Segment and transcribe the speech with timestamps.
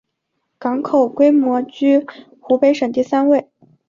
[0.57, 2.03] 港口规模居
[2.39, 3.51] 湖北省第三位。